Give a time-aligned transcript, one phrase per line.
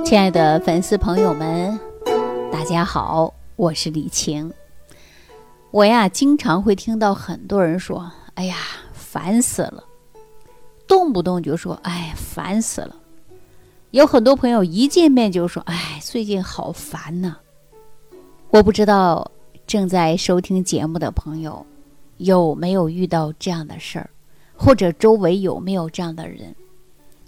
[0.00, 1.78] 亲爱的粉丝朋友们，
[2.50, 4.52] 大家好，我是李晴。
[5.70, 8.56] 我呀，经常会听到很多人说：“哎呀，
[8.92, 9.84] 烦死了！”
[10.88, 12.96] 动不动就说：“哎，烦死了！”
[13.92, 17.36] 有很多朋友一见面就说：“哎，最近好烦呐！”
[18.50, 19.30] 我不知道
[19.66, 21.64] 正在收听节目的朋友
[22.16, 24.10] 有没有遇到这样的事儿，
[24.56, 26.54] 或者周围有没有这样的人？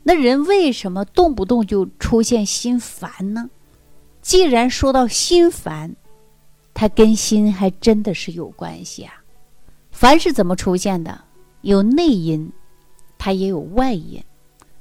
[0.06, 3.48] 那人为什么动不动就出现心烦呢？
[4.20, 5.96] 既然说到心烦，
[6.74, 9.14] 它跟心还真的是有关系啊。
[9.90, 11.24] 烦是怎么出现的？
[11.62, 12.52] 有内因，
[13.16, 14.22] 它也有外因。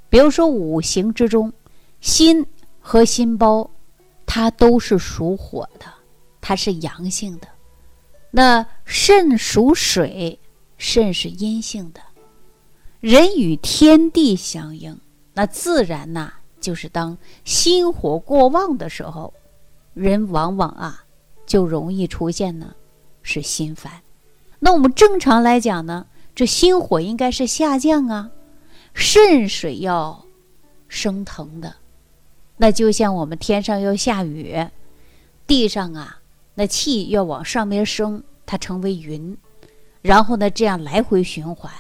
[0.10, 1.52] 比如说五行之中，
[2.02, 2.46] 心
[2.82, 3.70] 和心包，
[4.26, 5.86] 它都是属火的，
[6.42, 7.48] 它是阳性的。
[8.30, 10.38] 那肾属水，
[10.78, 12.02] 肾是阴性的。
[13.00, 15.00] 人与天地相应。
[15.36, 19.34] 那自然呐，就是当心火过旺的时候，
[19.96, 21.04] 人往往啊
[21.46, 22.76] 就容易出现呢
[23.24, 23.92] 是心烦。
[24.60, 28.30] 那我们正常来讲呢，这心火应该是下降啊，
[28.94, 30.24] 肾水要
[30.88, 31.76] 升腾的。
[32.58, 34.68] 那就像我们天上要下雨，
[35.48, 36.20] 地上啊
[36.54, 39.36] 那气要往上面升，它成为云，
[40.04, 41.74] 然后呢这样来回循环。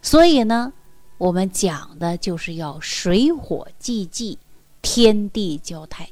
[0.00, 0.72] 所以呢。
[1.18, 4.38] 我们讲的就是要水火既济，
[4.82, 6.08] 天地交泰。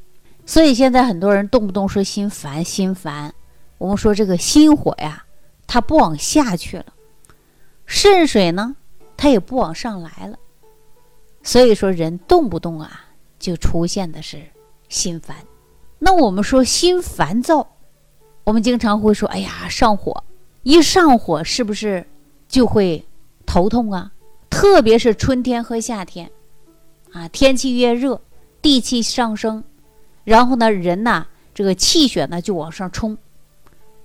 [0.47, 3.35] 所以现在很多人动不动说心烦心烦，
[3.79, 5.25] 我们说这个心火呀，
[5.67, 6.87] 它不往下去了，
[7.87, 8.77] 肾水呢，
[9.17, 10.39] 它也不往上来了。
[11.43, 13.07] 所以说人动不动啊，
[13.39, 14.43] 就出现的是
[14.89, 15.37] 心烦。
[15.99, 17.67] 那我们说心烦躁，
[18.45, 20.25] 我们经常会说，哎呀上火，
[20.63, 22.07] 一上火是不是
[22.49, 23.07] 就会
[23.45, 24.11] 头痛啊？
[24.55, 26.31] 特别是春天和夏天，
[27.13, 28.21] 啊，天气越热，
[28.63, 29.65] 地气上升，
[30.23, 33.19] 然后呢，人呐，这个气血呢就往上冲。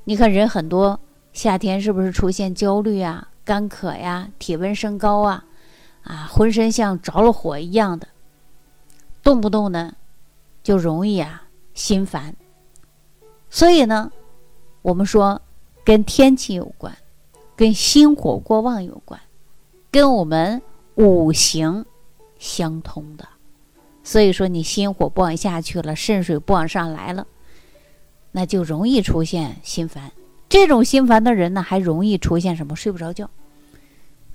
[0.06, 1.00] 你看人很多，
[1.34, 5.46] 夏天是不是出现焦虑啊、干渴呀、体温升高啊，
[6.02, 8.08] 啊，浑身像着了火一样的，
[9.22, 9.94] 动不动呢
[10.64, 11.44] 就容易啊
[11.76, 12.36] 心烦。
[13.52, 14.12] 所以呢，
[14.82, 15.40] 我们说
[15.86, 16.98] 跟天气有关，
[17.56, 19.22] 跟心火过旺有关。
[19.92, 20.62] 跟我们
[20.96, 21.86] 五行
[22.38, 23.28] 相通的，
[24.04, 27.26] 所以说你心火不往下去了，肾水不往上来了，
[28.32, 30.12] 那就容易出现心烦。
[30.48, 32.76] 这种心烦的人呢，还容易出现什么？
[32.76, 33.30] 睡不着觉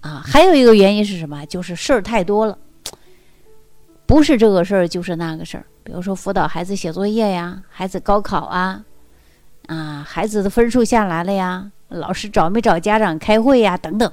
[0.00, 0.22] 啊！
[0.25, 1.44] 还有一个原因是什么？
[1.47, 2.59] 就是事儿太多了，
[4.06, 5.66] 不是这个事儿就是那个事儿。
[5.82, 8.84] 比如说辅导孩子写作业呀，孩子高考啊，
[9.66, 14.12] 啊，孩子的分数下来了呀，老师找没找家长开会呀，等等。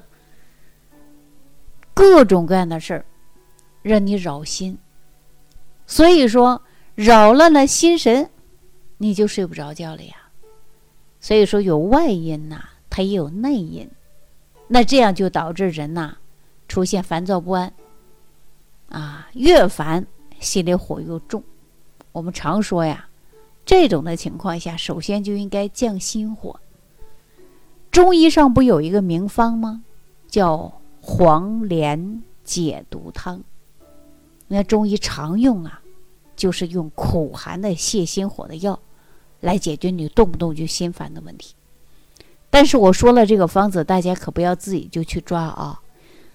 [2.01, 3.05] 各种各样的事儿，
[3.83, 4.75] 让你扰心，
[5.85, 6.59] 所以说
[6.95, 8.27] 扰乱了心神，
[8.97, 10.15] 你就睡不着觉了呀。
[11.19, 13.87] 所以说有外因呐，它也有内因，
[14.67, 16.17] 那这样就导致人呐
[16.67, 17.71] 出现烦躁不安，
[18.89, 20.07] 啊，越烦
[20.39, 21.43] 心里火又重。
[22.13, 23.07] 我们常说呀，
[23.63, 26.59] 这种的情况下，首先就应该降心火。
[27.91, 29.83] 中医上不有一个名方吗？
[30.27, 30.80] 叫。
[31.01, 33.41] 黄连解毒汤，
[34.47, 35.81] 那中医常用啊，
[36.35, 38.79] 就是用苦寒的泻心火的药，
[39.39, 41.55] 来解决你动不动就心烦的问题。
[42.51, 45.81] 但是我说了这个方子，大家可不要自己就去抓啊。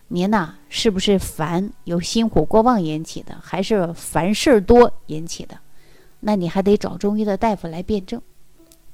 [0.09, 5.59] 您呐，是不是烦由心火过旺引起的，还是烦事儿多引起的？
[6.21, 8.21] 那你还得找中医的大夫来辩证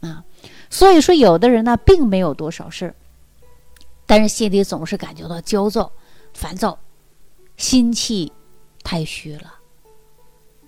[0.01, 0.25] 啊。
[0.69, 2.95] 所以说，有的人呢，并没有多少事儿。
[4.15, 5.91] 但是心里总是感觉到焦躁、
[6.35, 6.79] 烦躁，
[7.57, 8.31] 心气
[8.85, 9.55] 太虚了。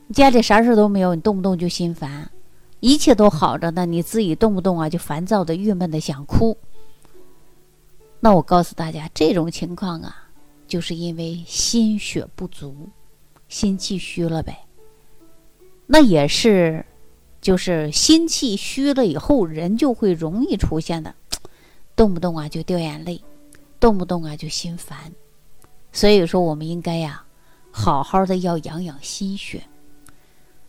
[0.06, 2.30] 你家里啥事都没有，你动不动就心烦，
[2.80, 6.56] 一切都好着呢，你自己动不动啊就烦躁的、郁闷的想哭。
[8.18, 10.30] 那我告诉大家，这种情况啊，
[10.66, 12.88] 就是因为心血不足，
[13.50, 14.56] 心气虚了呗。
[15.84, 16.86] 那也是，
[17.42, 21.14] 就是心气虚了以后，人就会容易出现的，
[21.94, 23.20] 动不动啊就掉眼泪。
[23.84, 25.12] 动不动啊就心烦，
[25.92, 27.22] 所以说我们应该呀，
[27.70, 29.62] 好好的要养养心血。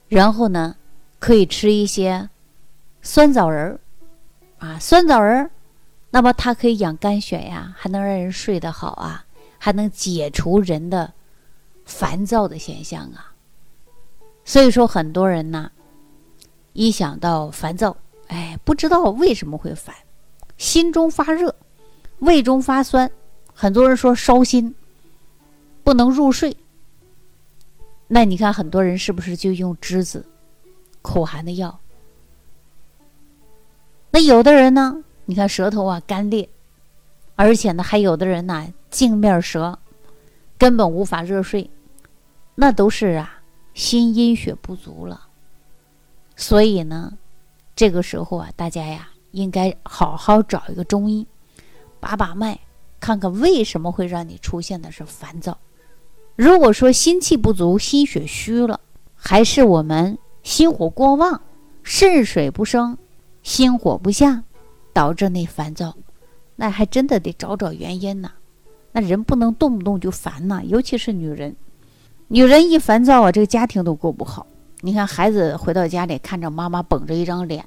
[0.09, 0.75] 然后呢，
[1.17, 2.29] 可以吃一些
[3.01, 3.79] 酸枣仁儿
[4.57, 5.51] 啊，酸枣仁儿，
[6.09, 9.25] 那么它可以养肝血呀，还能让人睡得好啊，
[9.57, 11.13] 还能解除人的
[11.85, 13.31] 烦躁的现象啊。
[14.43, 15.71] 所以说很多人呢，
[16.73, 17.95] 一想到烦躁，
[18.27, 19.95] 哎，不知道为什么会烦，
[20.57, 21.55] 心中发热。
[22.19, 23.09] 胃中发酸，
[23.53, 24.73] 很多人说烧心，
[25.83, 26.55] 不能入睡。
[28.07, 30.25] 那你看很多人是不是就用栀子、
[31.01, 31.79] 苦寒的药？
[34.11, 36.47] 那有的人呢，你看舌头啊干裂，
[37.35, 39.77] 而且呢还有的人呢镜面舌，
[40.57, 41.69] 根本无法热睡，
[42.55, 43.41] 那都是啊
[43.73, 45.27] 心阴血不足了。
[46.37, 47.17] 所以呢，
[47.75, 51.25] 这个时候啊，大家呀应该好好找一个中医，
[52.05, 52.59] 把把脉，
[52.99, 55.57] 看看为什么会让你出现的是烦躁。
[56.35, 58.79] 如果说心气不足、心血虚了，
[59.15, 61.41] 还是我们心火过旺、
[61.81, 62.95] 肾水不生、
[63.41, 64.43] 心火不下，
[64.93, 65.95] 导致那烦躁，
[66.55, 68.29] 那还真的得找找原因呢。
[68.91, 71.55] 那人不能动不动就烦呐，尤其是女人，
[72.27, 74.45] 女人一烦躁啊，这个家庭都过不好。
[74.81, 77.63] 你看，孩子回到家里，看着妈妈绷着一张脸；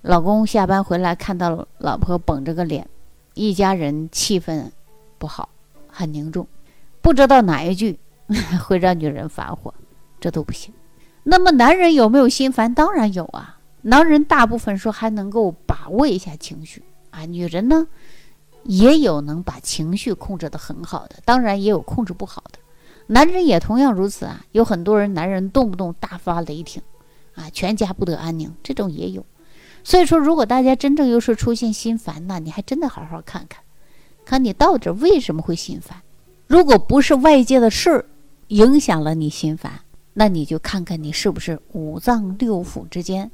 [0.00, 2.88] 老公下班回来，看到老婆绷着个脸，
[3.34, 4.70] 一家人气氛
[5.18, 5.48] 不好，
[5.88, 6.46] 很凝重。
[7.00, 7.98] 不知道哪一句
[8.62, 9.72] 会让女人发火，
[10.20, 10.72] 这都不行。
[11.24, 12.72] 那么，男人有没有心烦？
[12.74, 13.58] 当然有啊。
[13.82, 17.88] 男人大部分说还能够把握一下情绪啊，女人呢
[18.62, 22.60] 也有能把情绪控制得很好的，当然也有控制不好的。
[23.08, 26.80] 男人也同样如此啊，有很多人男人动不动大发雷霆，
[27.34, 29.26] 啊，全家不得安宁，这种也有。
[29.84, 33.62] 所以说，如果大家真正又是出现心烦呢，你还真的好好看看，
[34.24, 36.00] 看你到底为什么会心烦。
[36.46, 38.04] 如果不是外界的事儿
[38.48, 39.80] 影响了你心烦，
[40.12, 43.30] 那你就看看你是不是五脏六腑之间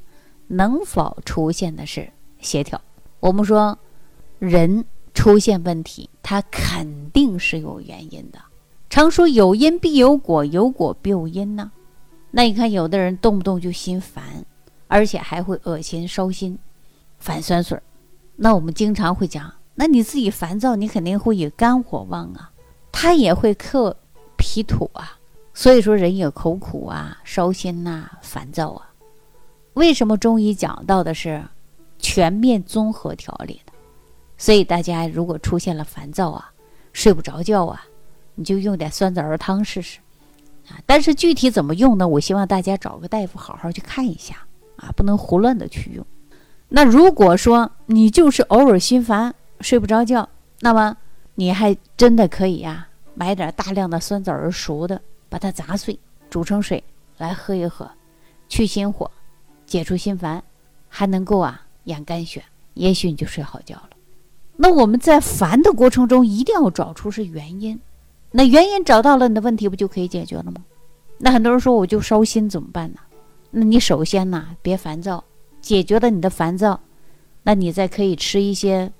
[0.47, 2.09] 能否出现的是
[2.39, 2.79] 协调。
[3.19, 3.77] 我们说，
[4.39, 8.39] 人出现问题，他肯定是有原因的。
[8.89, 11.71] 常说有因必有果，有果必有因呢。
[12.31, 14.23] 那你看，有的人动不动就心烦，
[14.89, 16.59] 而且还会恶心、烧心、
[17.17, 17.79] 反酸水。
[18.35, 22.51] 那我们经常会讲，那你自己烦躁，你肯定会有肝火旺啊，
[22.91, 23.95] 它也会克
[24.35, 25.17] 脾土啊。
[25.53, 28.91] 所以说，人有口苦啊、烧心呐、烦躁啊。
[29.75, 31.41] 为什么中医讲到的是
[31.97, 33.71] 全面综合调理的？
[34.37, 36.51] 所以大家如果出现了烦躁啊、
[36.91, 37.85] 睡不着觉啊。
[38.35, 39.99] 你就用点酸枣仁汤试试，
[40.69, 40.79] 啊！
[40.85, 42.07] 但是具体怎么用呢？
[42.07, 44.47] 我希望大家找个大夫好好去看一下，
[44.79, 46.05] 啊，不能胡乱的去用。
[46.69, 50.27] 那如果说你就是偶尔心烦、睡不着觉，
[50.61, 50.95] 那么
[51.35, 55.99] 你还真的可以呀，买点大量的酸枣仁熟的，把它砸碎，
[56.29, 56.83] 煮成水
[57.17, 57.89] 来喝一喝，
[58.47, 59.09] 去心火，
[59.65, 60.43] 解除心烦，
[60.87, 62.43] 还能够啊养肝血，
[62.75, 63.89] 也许你就睡好觉了。
[64.55, 67.79] 那我们在烦的过程中，一定要找出是原因。
[68.31, 70.63] 那原因找到了，你的问题不就可以解决了吗？
[71.17, 72.99] 那很多人说我就烧心怎么办呢？
[73.51, 75.23] 那你首先呢，别烦躁，
[75.61, 76.79] 解决了你的烦躁，
[77.43, 78.91] 那你再可以吃一些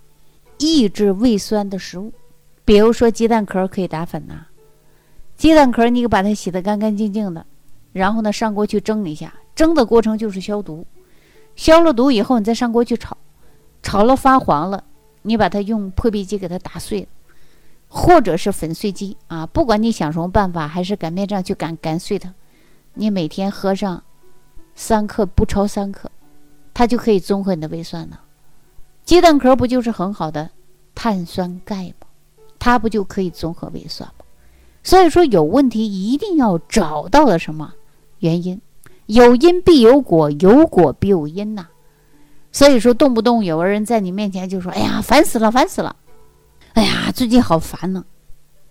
[0.58, 2.12] 抑制胃酸的食物，
[2.66, 4.48] 比如说鸡蛋壳可以打粉呐。
[5.38, 7.46] 鸡蛋壳你把它洗得干干净净的，
[7.94, 10.86] 然后呢上锅去蒸一下，蒸的过程就是消毒，
[11.56, 13.18] 消了毒以后你再上锅去炒，
[13.82, 14.84] 炒了发黄了，
[15.22, 17.08] 你把它用破壁机给它打碎。
[17.92, 22.32] 或者是粉碎机啊，不管你想什么办法，还是擀面杖去擀擀碎它，
[22.94, 24.04] 你每天喝上
[24.82, 26.10] 三克，不超三克，
[26.74, 28.22] 它就可以综合你的胃酸了。
[29.04, 30.50] 鸡蛋壳不就是很好的
[30.96, 32.08] 碳酸钙吗？
[32.58, 34.24] 它不就可以综合胃酸吗？
[34.82, 37.74] 所以说有问题一定要找到了什么
[38.20, 38.62] 原因，
[39.08, 41.68] 有因必有果，有果必有因呐。
[42.54, 45.94] 所以说动不动有个人在你面前就说：“哎呀，烦死了，烦死了。”
[46.74, 48.06] 哎呀，最近好烦呢。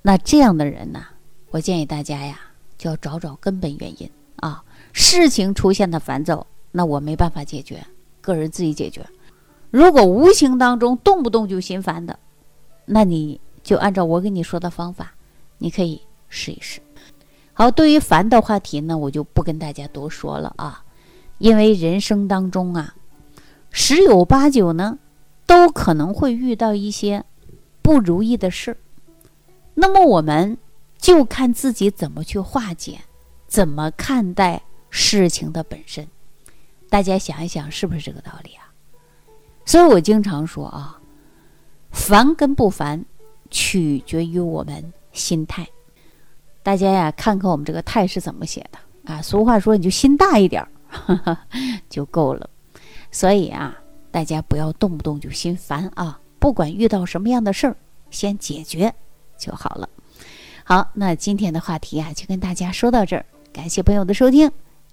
[0.01, 1.05] 那这样的人呢，
[1.51, 2.41] 我建议大家呀，
[2.79, 4.65] 就要找找根本原因啊。
[4.93, 7.87] 事情出现的烦躁，那我没办法解决，
[8.21, 9.05] 个人自己解决。
[9.71, 12.19] 如果无形当中动不动就心烦的，
[12.87, 15.15] 那你就按照我跟你说的方法，
[15.59, 16.81] 你可以试一试。
[17.53, 20.85] 好，对于烦的话题呢，我就不跟大家多说了啊，
[21.39, 22.95] 因为人生当中啊，
[23.71, 24.99] 十有八九呢，
[25.47, 27.25] 都可能会遇到一些。
[27.81, 28.77] 不如意的事，
[29.73, 30.59] 那么我们
[30.99, 32.99] 就看自己怎么去化解，
[33.47, 36.07] 怎么看待事情的本身。
[36.89, 38.73] 大家想一想，是不是这个道理啊？
[39.67, 40.99] 所以我经常说啊，
[41.91, 43.05] 烦跟不烦，
[43.51, 45.69] 取决于我们心态。
[46.63, 49.21] 大家呀，看看我们这个“态”是怎么写的啊？
[49.21, 51.39] 俗话说，你就心大一点儿
[51.89, 52.49] 就够了。
[53.11, 53.79] 所以啊，
[54.11, 56.21] 大家不要动不动就心烦啊。
[56.39, 57.77] 不管遇到什么样的事儿，
[58.11, 58.95] 先解决
[59.37, 59.89] 就好了。
[60.65, 63.27] 好，那今天的话题啊，就跟大家说到这儿。
[63.53, 64.51] 感谢朋友的收听，